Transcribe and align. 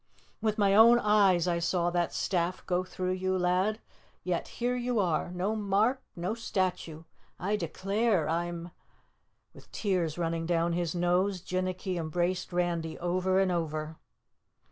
"With 0.41 0.57
my 0.57 0.73
own 0.73 0.97
eyes 0.97 1.47
I 1.47 1.59
saw 1.59 1.91
that 1.91 2.11
staff 2.11 2.65
go 2.65 2.83
through 2.83 3.11
you, 3.11 3.37
lad, 3.37 3.79
yet 4.23 4.47
here 4.47 4.75
you 4.75 4.97
are 4.99 5.29
no 5.29 5.55
mark 5.55 6.01
no 6.15 6.33
statue. 6.33 7.03
I 7.37 7.55
declare 7.55 8.27
I, 8.27 8.45
I'm" 8.47 8.71
With 9.53 9.71
tears 9.71 10.17
running 10.17 10.47
down 10.47 10.73
his 10.73 10.95
nose, 10.95 11.39
Jinnicky 11.39 11.97
embraced 11.99 12.51
Randy 12.51 12.97
over 12.97 13.39
and 13.39 13.51
over. 13.51 13.97